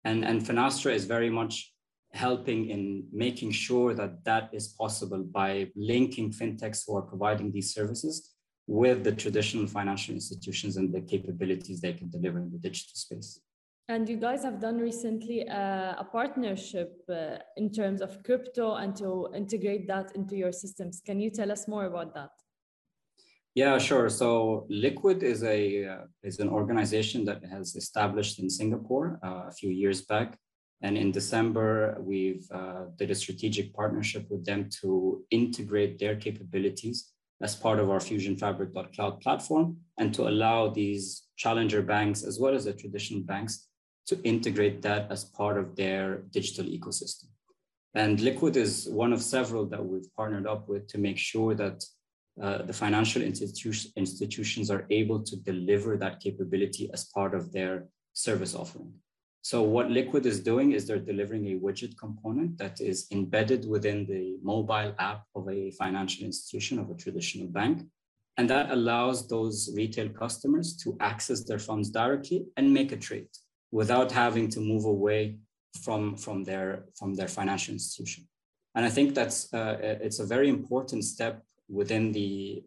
And, 0.05 0.25
and 0.25 0.43
Finastra 0.43 0.93
is 0.93 1.07
very 1.07 1.31
much 1.31 1.73
helping 2.13 2.71
in 2.71 3.05
making 3.13 3.53
sure 3.53 3.95
that 3.95 4.25
that 4.25 4.51
is 4.53 4.69
possible 4.69 5.23
by 5.23 5.71
linking 5.77 6.31
fintechs 6.31 6.85
who 6.87 6.97
are 6.97 7.03
providing 7.03 7.53
these 7.53 7.75
services 7.75 8.35
with 8.67 9.05
the 9.05 9.13
traditional 9.13 9.67
financial 9.67 10.15
institutions 10.15 10.77
and 10.77 10.93
the 10.93 11.01
capabilities 11.01 11.81
they 11.81 11.93
can 11.93 12.11
deliver 12.11 12.39
in 12.39 12.51
the 12.51 12.59
digital 12.59 12.95
space. 12.95 13.41
And 13.88 14.07
you 14.09 14.16
guys 14.16 14.42
have 14.45 14.61
done 14.61 14.78
recently 14.78 15.49
uh, 15.49 15.95
a 15.99 16.07
partnership 16.12 17.02
uh, 17.09 17.38
in 17.57 17.71
terms 17.71 18.02
of 18.02 18.23
crypto 18.23 18.75
and 18.75 18.95
to 18.97 19.28
integrate 19.35 19.88
that 19.88 20.14
into 20.14 20.37
your 20.37 20.52
systems. 20.52 21.00
Can 21.04 21.21
you 21.21 21.30
tell 21.30 21.50
us 21.50 21.66
more 21.66 21.87
about 21.87 22.14
that? 22.14 22.30
Yeah, 23.54 23.78
sure. 23.78 24.11
So 24.11 24.66
Liquid 24.68 25.23
is 25.23 25.42
a 25.42 25.87
uh, 25.87 26.04
is 26.23 26.38
an 26.38 26.50
organization 26.50 27.25
that 27.25 27.42
has 27.45 27.75
established 27.76 28.38
in 28.38 28.50
Singapore 28.50 29.18
uh, 29.25 29.49
a 29.49 29.52
few 29.52 29.71
years 29.71 30.02
back 30.02 30.38
and 30.80 30.97
in 30.97 31.11
December, 31.11 31.97
we've 32.00 32.47
uh, 32.52 32.85
did 32.97 33.11
a 33.11 33.14
strategic 33.14 33.75
partnership 33.75 34.26
with 34.30 34.45
them 34.45 34.68
to 34.80 35.25
integrate 35.30 35.99
their 35.99 36.14
capabilities 36.14 37.12
as 37.40 37.57
part 37.57 37.80
of 37.80 37.90
our 37.90 38.00
Fusion 38.00 38.37
Fabric 38.37 38.71
Cloud 38.95 39.21
platform 39.21 39.78
and 39.99 40.14
to 40.14 40.28
allow 40.28 40.68
these 40.68 41.25
challenger 41.37 41.83
banks 41.83 42.23
as 42.23 42.38
well 42.38 42.54
as 42.54 42.64
the 42.64 42.73
traditional 42.73 43.23
banks 43.23 43.68
to 44.09 44.21
integrate 44.23 44.81
that 44.83 45.11
as 45.11 45.25
part 45.25 45.59
of 45.59 45.77
their 45.77 46.23
digital 46.33 46.65
ecosystem. 46.65 47.27
And 47.95 48.21
Liquid 48.21 48.57
is 48.57 48.88
one 48.88 49.12
of 49.12 49.23
several 49.23 49.67
that 49.67 49.85
we've 49.85 50.12
partnered 50.17 50.47
up 50.47 50.69
with 50.69 50.87
to 50.88 50.99
make 50.99 51.19
sure 51.19 51.55
that 51.55 51.85
uh, 52.43 52.62
the 52.62 52.73
financial 52.73 53.23
institu- 53.23 53.95
institutions 53.97 54.71
are 54.71 54.87
able 54.91 55.23
to 55.23 55.37
deliver 55.37 55.97
that 55.97 56.21
capability 56.21 56.88
as 56.93 57.05
part 57.07 57.35
of 57.35 57.53
their 57.53 57.88
service 58.15 58.55
offering. 58.55 58.93
So 59.43 59.62
what 59.62 59.91
Liquid 59.91 60.25
is 60.27 60.41
doing 60.41 60.73
is 60.73 60.87
they're 60.87 60.99
delivering 60.99 61.47
a 61.47 61.59
widget 61.59 61.97
component 61.99 62.59
that 62.59 62.81
is 62.81 63.07
embedded 63.11 63.69
within 63.69 64.07
the 64.07 64.38
mobile 64.43 64.95
app 64.99 65.25
of 65.35 65.49
a 65.49 65.71
financial 65.73 66.25
institution 66.25 66.79
of 66.79 66.91
a 66.91 66.95
traditional 66.95 67.49
bank. 67.49 67.87
And 68.37 68.49
that 68.50 68.71
allows 68.71 69.27
those 69.27 69.71
retail 69.75 70.09
customers 70.11 70.77
to 70.85 70.97
access 71.00 71.45
their 71.45 71.59
funds 71.59 71.91
directly 71.91 72.47
and 72.57 72.73
make 72.73 72.93
a 72.93 72.97
trade 72.97 73.29
without 73.71 74.11
having 74.13 74.49
to 74.49 74.61
move 74.61 74.85
away 74.85 75.39
from, 75.83 76.17
from, 76.17 76.45
their, 76.45 76.85
from 76.99 77.15
their 77.15 77.29
financial 77.29 77.73
institution. 77.73 78.27
And 78.75 78.85
I 78.85 78.91
think 78.91 79.15
that's 79.15 79.53
uh, 79.53 79.77
it's 79.81 80.21
a 80.21 80.27
very 80.27 80.49
important 80.49 81.05
step 81.05 81.43
within 81.69 82.13
the 82.13 82.63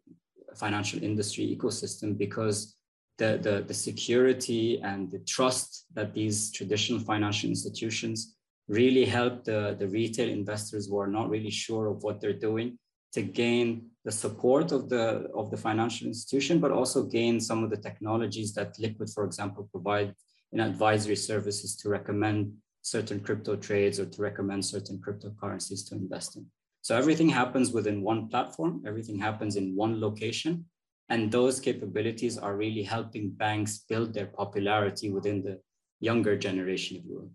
financial 0.55 1.01
industry 1.01 1.57
ecosystem 1.57 2.17
because 2.17 2.75
the, 3.17 3.39
the, 3.41 3.63
the 3.67 3.73
security 3.73 4.81
and 4.81 5.09
the 5.11 5.19
trust 5.19 5.85
that 5.93 6.13
these 6.13 6.51
traditional 6.51 6.99
financial 6.99 7.49
institutions 7.49 8.35
really 8.67 9.05
help 9.05 9.43
the, 9.43 9.75
the 9.79 9.87
retail 9.87 10.29
investors 10.29 10.87
who 10.87 10.97
are 10.99 11.07
not 11.07 11.29
really 11.29 11.49
sure 11.49 11.87
of 11.87 12.03
what 12.03 12.19
they're 12.19 12.33
doing 12.33 12.77
to 13.13 13.21
gain 13.21 13.89
the 14.05 14.11
support 14.11 14.71
of 14.71 14.89
the 14.89 15.29
of 15.35 15.51
the 15.51 15.57
financial 15.57 16.07
institution, 16.07 16.59
but 16.59 16.71
also 16.71 17.03
gain 17.03 17.39
some 17.39 17.63
of 17.63 17.69
the 17.69 17.77
technologies 17.77 18.53
that 18.53 18.79
Liquid, 18.79 19.09
for 19.09 19.23
example, 19.25 19.67
provide 19.71 20.15
in 20.51 20.59
advisory 20.59 21.15
services 21.15 21.75
to 21.77 21.89
recommend 21.89 22.53
certain 22.81 23.19
crypto 23.19 23.55
trades 23.55 23.99
or 23.99 24.05
to 24.05 24.21
recommend 24.21 24.65
certain 24.65 24.99
cryptocurrencies 24.99 25.87
to 25.89 25.95
invest 25.95 26.35
in. 26.35 26.45
So 26.81 26.97
everything 26.97 27.29
happens 27.29 27.71
within 27.71 28.01
one 28.01 28.27
platform, 28.27 28.83
everything 28.87 29.19
happens 29.19 29.55
in 29.55 29.75
one 29.75 30.01
location, 30.01 30.65
and 31.09 31.31
those 31.31 31.59
capabilities 31.59 32.37
are 32.37 32.55
really 32.55 32.83
helping 32.83 33.29
banks 33.29 33.85
build 33.87 34.13
their 34.13 34.27
popularity 34.27 35.11
within 35.11 35.43
the 35.43 35.59
younger 35.99 36.35
generation, 36.37 36.97
if 36.97 37.03
you 37.05 37.15
will. 37.15 37.31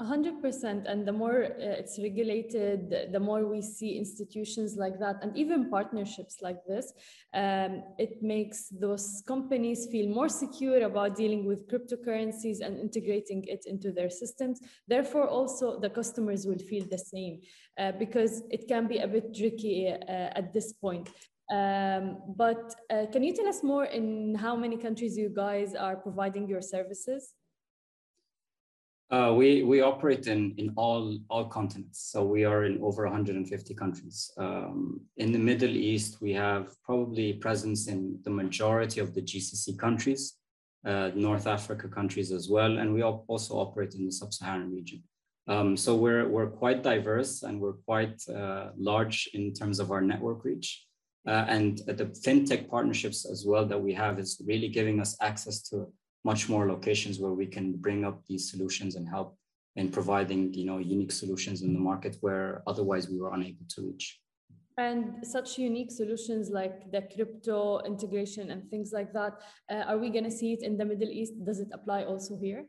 100% 0.00 0.88
and 0.88 1.06
the 1.06 1.12
more 1.12 1.44
uh, 1.44 1.80
it's 1.80 1.98
regulated 1.98 3.10
the 3.12 3.18
more 3.18 3.44
we 3.46 3.60
see 3.60 3.98
institutions 3.98 4.76
like 4.76 4.96
that 5.00 5.16
and 5.22 5.36
even 5.36 5.68
partnerships 5.68 6.36
like 6.40 6.64
this 6.68 6.92
um, 7.34 7.82
it 7.98 8.22
makes 8.22 8.68
those 8.68 9.24
companies 9.26 9.88
feel 9.90 10.08
more 10.08 10.28
secure 10.28 10.82
about 10.84 11.16
dealing 11.16 11.44
with 11.44 11.68
cryptocurrencies 11.68 12.60
and 12.60 12.78
integrating 12.78 13.44
it 13.48 13.64
into 13.66 13.90
their 13.90 14.08
systems 14.08 14.60
therefore 14.86 15.26
also 15.26 15.80
the 15.80 15.90
customers 15.90 16.46
will 16.46 16.58
feel 16.58 16.84
the 16.88 16.98
same 16.98 17.40
uh, 17.80 17.90
because 17.98 18.44
it 18.50 18.68
can 18.68 18.86
be 18.86 18.98
a 18.98 19.08
bit 19.08 19.34
tricky 19.34 19.88
uh, 19.88 20.30
at 20.40 20.52
this 20.54 20.72
point 20.74 21.10
um, 21.50 22.18
but 22.36 22.74
uh, 22.90 23.06
can 23.10 23.24
you 23.24 23.34
tell 23.34 23.48
us 23.48 23.62
more 23.62 23.86
in 23.86 24.34
how 24.34 24.54
many 24.54 24.76
countries 24.76 25.16
you 25.16 25.30
guys 25.30 25.74
are 25.74 25.96
providing 25.96 26.46
your 26.46 26.60
services? 26.60 27.32
Uh, 29.10 29.32
we 29.34 29.62
we 29.62 29.80
operate 29.80 30.26
in 30.26 30.54
in 30.58 30.70
all 30.76 31.18
all 31.30 31.46
continents, 31.46 32.10
so 32.12 32.22
we 32.22 32.44
are 32.44 32.64
in 32.64 32.78
over 32.82 33.04
150 33.04 33.74
countries. 33.74 34.30
Um, 34.36 35.00
in 35.16 35.32
the 35.32 35.38
Middle 35.38 35.74
East, 35.74 36.20
we 36.20 36.34
have 36.34 36.76
probably 36.82 37.32
presence 37.32 37.88
in 37.88 38.18
the 38.24 38.30
majority 38.30 39.00
of 39.00 39.14
the 39.14 39.22
GCC 39.22 39.78
countries, 39.78 40.34
uh, 40.84 41.10
North 41.14 41.46
Africa 41.46 41.88
countries 41.88 42.32
as 42.32 42.50
well, 42.50 42.76
and 42.78 42.92
we 42.92 43.02
also 43.02 43.54
operate 43.54 43.94
in 43.94 44.04
the 44.04 44.12
Sub-Saharan 44.12 44.70
region. 44.70 45.02
Um, 45.46 45.74
so 45.74 45.96
we're 45.96 46.28
we're 46.28 46.50
quite 46.50 46.82
diverse 46.82 47.42
and 47.42 47.58
we're 47.58 47.80
quite 47.86 48.20
uh, 48.28 48.72
large 48.76 49.30
in 49.32 49.54
terms 49.54 49.80
of 49.80 49.90
our 49.90 50.02
network 50.02 50.44
reach. 50.44 50.84
Uh, 51.26 51.44
and 51.48 51.78
the 51.86 52.06
fintech 52.24 52.68
partnerships 52.68 53.24
as 53.24 53.44
well 53.46 53.64
that 53.66 53.82
we 53.82 53.94
have 53.94 54.18
is 54.18 54.40
really 54.46 54.68
giving 54.68 55.00
us 55.00 55.16
access 55.20 55.62
to 55.62 55.90
much 56.24 56.48
more 56.48 56.68
locations 56.68 57.18
where 57.18 57.32
we 57.32 57.46
can 57.46 57.72
bring 57.76 58.04
up 58.04 58.22
these 58.26 58.50
solutions 58.50 58.96
and 58.96 59.08
help 59.08 59.36
in 59.76 59.88
providing 59.90 60.52
you 60.54 60.66
know 60.66 60.78
unique 60.78 61.12
solutions 61.12 61.62
in 61.62 61.72
the 61.72 61.78
market 61.78 62.16
where 62.20 62.62
otherwise 62.66 63.08
we 63.08 63.18
were 63.20 63.32
unable 63.34 63.64
to 63.68 63.82
reach. 63.88 64.20
And 64.76 65.26
such 65.26 65.58
unique 65.58 65.90
solutions 65.90 66.50
like 66.50 66.92
the 66.92 67.02
crypto 67.14 67.80
integration 67.80 68.50
and 68.52 68.70
things 68.70 68.92
like 68.92 69.12
that 69.12 69.32
uh, 69.70 69.84
are 69.88 69.98
we 69.98 70.08
going 70.10 70.24
to 70.24 70.30
see 70.30 70.52
it 70.52 70.62
in 70.62 70.76
the 70.76 70.84
middle 70.84 71.08
east? 71.08 71.32
Does 71.44 71.58
it 71.58 71.68
apply 71.72 72.04
also 72.04 72.36
here? 72.36 72.64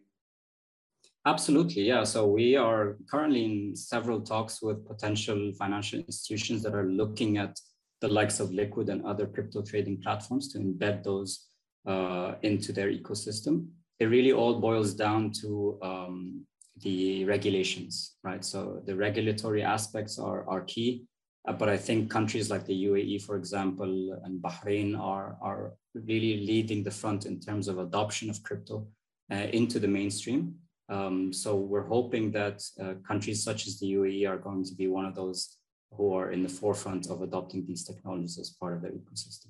Absolutely 1.25 1.83
yeah. 1.83 2.03
So 2.03 2.25
we 2.25 2.55
are 2.55 2.97
currently 3.11 3.45
in 3.45 3.75
several 3.75 4.21
talks 4.21 4.61
with 4.61 4.87
potential 4.87 5.51
financial 5.59 5.99
institutions 5.99 6.63
that 6.63 6.73
are 6.73 6.89
looking 6.89 7.37
at 7.37 7.59
the 8.01 8.07
likes 8.07 8.39
of 8.39 8.51
Liquid 8.53 8.89
and 8.89 9.05
other 9.05 9.27
crypto 9.27 9.61
trading 9.61 10.01
platforms 10.01 10.51
to 10.53 10.59
embed 10.59 11.03
those 11.03 11.48
uh, 11.85 12.35
into 12.41 12.71
their 12.71 12.91
ecosystem. 12.91 13.67
It 13.99 14.05
really 14.05 14.31
all 14.31 14.59
boils 14.59 14.93
down 14.93 15.31
to 15.41 15.77
um, 15.81 16.45
the 16.81 17.25
regulations, 17.25 18.15
right? 18.23 18.43
So 18.43 18.81
the 18.85 18.95
regulatory 18.95 19.63
aspects 19.63 20.17
are, 20.19 20.47
are 20.47 20.61
key. 20.61 21.05
Uh, 21.47 21.53
but 21.53 21.69
I 21.69 21.77
think 21.77 22.11
countries 22.11 22.49
like 22.49 22.65
the 22.65 22.85
UAE, 22.85 23.23
for 23.23 23.35
example, 23.35 24.19
and 24.23 24.41
Bahrain 24.41 24.97
are, 24.99 25.37
are 25.41 25.73
really 25.93 26.45
leading 26.45 26.83
the 26.83 26.91
front 26.91 27.25
in 27.25 27.39
terms 27.39 27.67
of 27.67 27.79
adoption 27.79 28.29
of 28.29 28.43
crypto 28.43 28.87
uh, 29.31 29.47
into 29.53 29.79
the 29.79 29.87
mainstream. 29.87 30.55
Um, 30.89 31.31
so 31.31 31.55
we're 31.55 31.87
hoping 31.87 32.31
that 32.31 32.63
uh, 32.81 32.95
countries 33.07 33.43
such 33.43 33.67
as 33.67 33.79
the 33.79 33.93
UAE 33.93 34.27
are 34.27 34.37
going 34.37 34.63
to 34.65 34.75
be 34.75 34.87
one 34.87 35.05
of 35.05 35.15
those 35.15 35.57
who 35.91 36.13
are 36.13 36.31
in 36.31 36.43
the 36.43 36.49
forefront 36.49 37.09
of 37.09 37.21
adopting 37.21 37.65
these 37.65 37.83
technologies 37.83 38.37
as 38.39 38.49
part 38.49 38.73
of 38.75 38.81
their 38.81 38.91
ecosystem. 38.91 39.48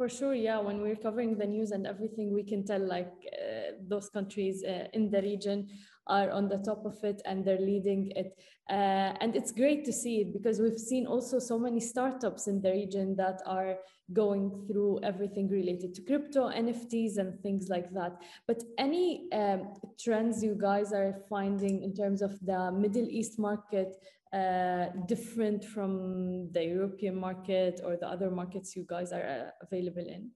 For 0.00 0.08
sure, 0.08 0.34
yeah. 0.34 0.58
When 0.58 0.80
we're 0.80 0.96
covering 0.96 1.36
the 1.36 1.44
news 1.44 1.72
and 1.72 1.86
everything, 1.86 2.32
we 2.32 2.42
can 2.42 2.64
tell 2.64 2.80
like 2.80 3.12
uh, 3.34 3.72
those 3.86 4.08
countries 4.08 4.64
uh, 4.64 4.86
in 4.94 5.10
the 5.10 5.20
region 5.20 5.68
are 6.06 6.30
on 6.30 6.48
the 6.48 6.56
top 6.56 6.86
of 6.86 6.96
it 7.04 7.20
and 7.26 7.44
they're 7.44 7.60
leading 7.60 8.10
it. 8.16 8.34
Uh, 8.70 9.12
and 9.20 9.36
it's 9.36 9.52
great 9.52 9.84
to 9.84 9.92
see 9.92 10.22
it 10.22 10.32
because 10.32 10.58
we've 10.58 10.78
seen 10.78 11.06
also 11.06 11.38
so 11.38 11.58
many 11.58 11.80
startups 11.80 12.46
in 12.46 12.62
the 12.62 12.70
region 12.70 13.14
that 13.16 13.42
are 13.44 13.76
going 14.14 14.66
through 14.66 15.00
everything 15.02 15.50
related 15.50 15.94
to 15.96 16.02
crypto, 16.02 16.48
NFTs, 16.48 17.18
and 17.18 17.38
things 17.40 17.68
like 17.68 17.92
that. 17.92 18.16
But 18.48 18.62
any 18.78 19.30
um, 19.34 19.74
trends 20.02 20.42
you 20.42 20.56
guys 20.58 20.94
are 20.94 21.14
finding 21.28 21.82
in 21.82 21.94
terms 21.94 22.22
of 22.22 22.40
the 22.40 22.72
Middle 22.72 23.06
East 23.06 23.38
market 23.38 23.96
uh, 24.32 24.86
different 25.06 25.64
from 25.64 26.52
the 26.52 26.64
European 26.64 27.16
market 27.16 27.80
or 27.84 27.96
the 27.96 28.06
other 28.06 28.30
markets 28.30 28.76
you 28.76 28.84
guys 28.88 29.12
are 29.12 29.24
uh, 29.24 29.50
available 29.62 30.06
in? 30.06 30.30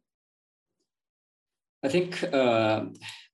I 1.84 1.88
think, 1.88 2.24
uh, 2.32 2.86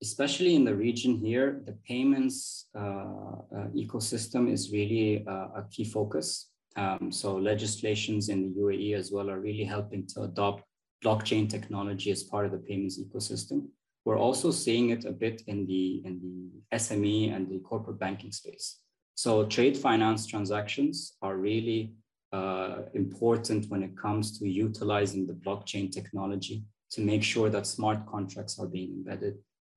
especially 0.03 0.57
in 0.57 0.65
the 0.65 0.75
region 0.75 1.25
here, 1.25 1.63
the 1.67 1.79
payments 1.87 2.67
uh, 2.77 2.81
uh, 2.81 3.69
ecosystem 3.77 4.51
is 4.51 4.73
really 4.73 5.25
a 5.27 5.65
key 5.71 5.85
focus. 5.85 6.51
Um, 6.77 7.11
so 7.13 7.37
legislations 7.37 8.29
in 8.29 8.43
the 8.43 8.61
UAE 8.61 8.97
as 8.97 9.13
well 9.13 9.31
are 9.31 9.41
really 9.41 9.65
helping 9.65 10.07
to 10.09 10.23
adopt 10.23 10.65
blockchain 11.05 11.49
technology 11.49 12.11
as 12.11 12.23
part 12.23 12.45
of 12.45 12.53
the 12.53 12.59
payments 12.59 13.01
ecosystem. 13.01 13.69
We're 14.05 14.19
also 14.19 14.51
seeing 14.51 14.91
it 14.91 15.05
a 15.05 15.13
bit 15.13 15.43
in 15.47 15.67
the 15.67 16.03
in 16.05 16.21
the 16.21 16.77
SME 16.77 17.35
and 17.35 17.49
the 17.49 17.61
corporate 17.61 17.99
banking 17.99 18.33
space. 18.33 18.79
So 19.23 19.45
trade 19.45 19.77
finance 19.77 20.27
transactions 20.27 21.19
are 21.21 21.37
really 21.37 21.93
uh, 22.33 22.85
important 22.95 23.67
when 23.69 23.83
it 23.83 23.95
comes 23.95 24.39
to 24.39 24.49
utilizing 24.49 25.27
the 25.27 25.35
blockchain 25.35 25.93
technology 25.93 26.65
to 26.93 27.03
make 27.03 27.23
sure 27.23 27.51
that 27.51 27.67
smart 27.67 28.07
contracts 28.07 28.59
are 28.59 28.67
being 28.67 28.93
embedded 28.93 29.35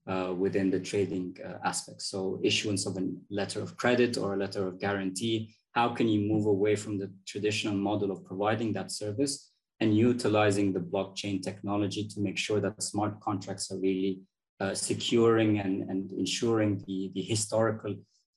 uh, 0.08 0.34
within 0.34 0.72
the 0.72 0.80
trading 0.80 1.36
uh, 1.46 1.56
aspects. 1.66 2.06
So 2.06 2.40
issuance 2.42 2.86
of 2.86 2.96
a 2.96 3.06
letter 3.30 3.62
of 3.62 3.76
credit 3.76 4.18
or 4.18 4.34
a 4.34 4.38
letter 4.38 4.66
of 4.66 4.80
guarantee, 4.80 5.54
how 5.74 5.90
can 5.90 6.08
you 6.08 6.22
move 6.22 6.46
away 6.46 6.78
from 6.78 6.98
the 6.98 7.12
traditional 7.28 7.76
model 7.76 8.12
of 8.12 8.24
providing 8.24 8.72
that 8.74 8.94
service 8.94 9.52
and 9.82 9.98
utilizing 9.98 10.72
the 10.72 10.80
blockchain 10.80 11.44
technology 11.44 12.08
to 12.08 12.22
make 12.22 12.38
sure 12.38 12.62
that 12.62 12.82
smart 12.82 13.20
contracts 13.20 13.70
are 13.74 13.80
really 13.82 14.22
uh, 14.62 14.74
securing 14.74 15.60
and, 15.60 15.90
and 15.90 16.14
ensuring 16.14 16.82
the, 16.88 17.12
the 17.14 17.22
historical 17.22 17.94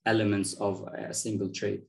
elements 0.06 0.54
of 0.54 0.82
a 0.82 1.12
single 1.12 1.48
trade. 1.48 1.82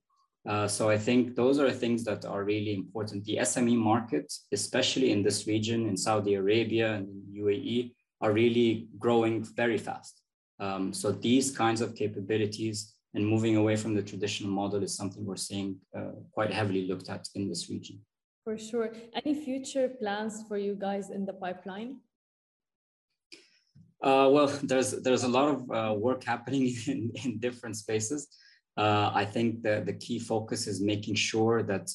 Uh, 0.48 0.68
so 0.68 0.90
I 0.90 0.98
think 0.98 1.36
those 1.36 1.60
are 1.60 1.72
things 1.72 2.04
that 2.06 2.26
are 2.26 2.44
really 2.44 2.74
important. 2.74 3.26
The 3.26 3.40
SME 3.42 3.76
market, 3.76 4.34
especially 4.54 5.12
in 5.12 5.22
this 5.22 5.46
region, 5.46 5.88
in 5.88 5.98
Saudi 5.98 6.36
Arabia 6.36 6.94
and 6.94 7.08
UAE, 7.34 7.94
are 8.22 8.32
really 8.32 8.88
growing 8.98 9.44
very 9.44 9.78
fast. 9.78 10.22
Um, 10.60 10.94
so 10.94 11.12
these 11.12 11.56
kinds 11.56 11.82
of 11.82 11.96
capabilities 11.96 12.96
and 13.14 13.28
moving 13.28 13.58
away 13.58 13.76
from 13.76 13.94
the 13.94 14.02
traditional 14.02 14.52
model 14.52 14.82
is 14.84 14.96
something 14.96 15.26
we're 15.26 15.36
seeing 15.36 15.78
uh, 15.96 16.12
quite 16.32 16.52
heavily 16.52 16.88
looked 16.88 17.10
at 17.10 17.28
in 17.36 17.50
this 17.50 17.70
region. 17.70 18.00
For 18.44 18.58
sure. 18.58 18.94
Any 19.14 19.36
future 19.36 19.90
plans 19.90 20.44
for 20.48 20.58
you 20.58 20.76
guys 20.76 21.10
in 21.10 21.26
the 21.26 21.34
pipeline? 21.34 21.98
Uh, 24.02 24.30
well, 24.32 24.48
there's 24.64 24.92
there's 25.02 25.24
a 25.24 25.28
lot 25.28 25.50
of 25.50 25.72
uh, 25.72 25.94
work 25.94 26.24
happening 26.24 26.74
in, 26.88 27.12
in 27.24 27.40
different 27.40 27.76
spaces. 27.76 28.28
Uh, 28.78 29.12
I 29.14 29.26
think 29.26 29.64
the, 29.64 29.82
the 29.86 29.94
key 29.94 30.20
focus 30.20 30.68
is 30.68 30.82
making 30.82 31.16
sure 31.16 31.64
that 31.64 31.90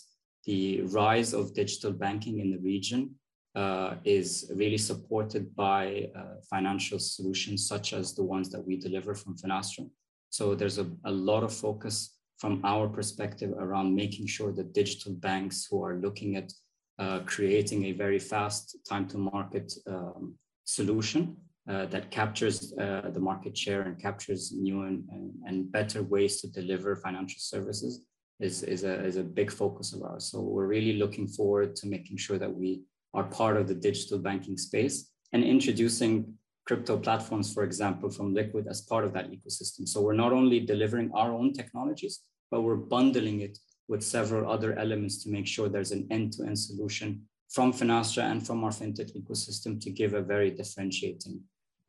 the 0.45 0.83
rise 0.83 1.33
of 1.33 1.55
digital 1.55 1.93
banking 1.93 2.41
in 2.41 2.51
the 2.51 2.59
region 2.59 3.15
uh, 3.55 3.95
is 4.05 4.51
really 4.57 4.79
supported 4.79 5.55
by 5.55 6.11
uh, 6.17 6.41
financial 6.51 6.99
solutions 6.99 7.69
such 7.69 7.93
as 7.93 8.15
the 8.15 8.25
ones 8.25 8.51
that 8.51 8.67
we 8.67 8.77
deliver 8.77 9.15
from 9.15 9.37
Finastra. 9.37 9.89
So 10.31 10.57
there's 10.57 10.79
a, 10.79 10.91
a 11.05 11.11
lot 11.11 11.45
of 11.45 11.55
focus 11.55 12.17
from 12.39 12.61
our 12.65 12.89
perspective 12.89 13.53
around 13.53 13.95
making 13.95 14.27
sure 14.27 14.51
that 14.53 14.73
digital 14.73 15.13
banks 15.13 15.69
who 15.71 15.85
are 15.85 16.01
looking 16.01 16.35
at 16.35 16.53
uh, 16.99 17.21
creating 17.27 17.85
a 17.85 17.93
very 17.93 18.19
fast 18.19 18.77
time 18.89 19.07
to 19.09 19.19
market 19.19 19.73
um, 19.87 20.35
solution 20.65 21.37
uh, 21.69 21.87
that 21.87 22.11
captures 22.11 22.73
uh, 22.81 23.11
the 23.13 23.21
market 23.21 23.57
share 23.57 23.83
and 23.83 24.01
captures 24.01 24.53
new 24.53 24.83
and, 24.83 25.05
and, 25.11 25.33
and, 25.47 25.71
better 25.71 26.03
ways 26.03 26.41
to 26.41 26.49
deliver 26.49 26.97
financial 26.97 27.39
services 27.39 28.05
is, 28.41 28.65
is, 28.65 28.83
a, 28.83 29.05
is 29.05 29.17
a 29.17 29.23
big 29.23 29.51
focus 29.51 29.93
of 29.93 30.03
ours. 30.03 30.25
So 30.25 30.41
we're 30.41 30.67
really 30.67 30.95
looking 30.95 31.29
forward 31.29 31.77
to 31.77 31.87
making 31.87 32.17
sure 32.17 32.37
that 32.37 32.53
we 32.53 32.83
are 33.15 33.23
part 33.23 33.57
of 33.57 33.69
the 33.69 33.77
digital 33.77 34.19
banking 34.19 34.57
space 34.57 35.11
and 35.33 35.45
introducing 35.45 36.35
crypto 36.67 36.99
platforms, 36.99 37.53
for 37.53 37.63
example, 37.63 38.11
from 38.11 38.35
Liquid 38.35 38.67
as 38.69 38.81
part 38.81 39.05
of 39.05 39.13
that 39.13 39.31
ecosystem. 39.31 39.87
So 39.87 40.01
we're 40.01 40.15
not 40.15 40.33
only 40.33 40.59
delivering 40.61 41.13
our 41.15 41.33
own 41.33 41.53
technologies, 41.53 42.21
but 42.51 42.63
we're 42.63 42.77
bundling 42.77 43.41
it 43.41 43.59
with 43.89 44.03
several 44.03 44.51
other 44.51 44.79
elements 44.79 45.23
to 45.23 45.31
make 45.31 45.47
sure 45.47 45.69
there's 45.69 45.93
an 45.93 46.07
end-to-end 46.11 46.59
solution 46.59 47.23
from 47.56 47.72
Finastra 47.74 48.24
and 48.32 48.46
from 48.46 48.64
our 48.64 48.72
fintech 48.72 49.12
ecosystem 49.22 49.80
to 49.84 49.90
give 49.90 50.14
a 50.14 50.22
very 50.22 50.52
differentiating 50.52 51.40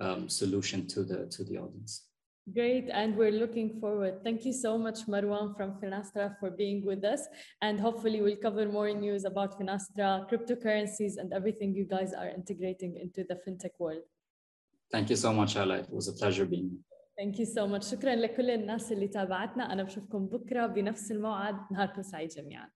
um, 0.01 0.29
solution 0.29 0.87
to 0.87 1.03
the 1.11 1.27
to 1.35 1.41
the 1.49 1.57
audience. 1.59 1.93
Great, 2.55 2.87
and 3.01 3.11
we're 3.19 3.39
looking 3.45 3.69
forward. 3.81 4.15
Thank 4.27 4.41
you 4.47 4.55
so 4.55 4.79
much, 4.79 4.99
Marwan 5.13 5.55
from 5.57 5.71
Finastra, 5.81 6.25
for 6.41 6.51
being 6.51 6.79
with 6.91 7.03
us. 7.05 7.23
And 7.61 7.79
hopefully, 7.87 8.23
we'll 8.23 8.43
cover 8.47 8.65
more 8.79 8.91
news 9.07 9.23
about 9.33 9.51
Finastra, 9.59 10.09
cryptocurrencies, 10.31 11.15
and 11.21 11.29
everything 11.39 11.75
you 11.75 11.87
guys 11.97 12.11
are 12.21 12.31
integrating 12.41 12.93
into 13.05 13.21
the 13.29 13.37
fintech 13.45 13.75
world. 13.79 14.05
Thank 14.95 15.11
you 15.11 15.17
so 15.17 15.31
much, 15.41 15.57
Ala. 15.57 15.77
It 15.85 15.91
was 15.91 16.09
a 16.09 16.15
pleasure 16.21 16.47
being 16.47 16.69
here. 16.71 16.85
Thank 17.21 17.39
you 17.39 17.47
so 17.47 17.67
much. 17.67 17.85
شكرا 17.85 18.15
لكل 18.15 18.51
الناس 18.51 18.93
اللي 18.93 19.09
تابعتنا. 19.09 19.73
أنا 19.73 19.83
بشوفكم 19.83 20.27
بكرة 20.27 20.67
بنفس 20.67 21.13
الموعد. 21.13 21.57
نهاركم 21.73 22.03
سعيد 22.03 22.29
جميعاً. 22.29 22.69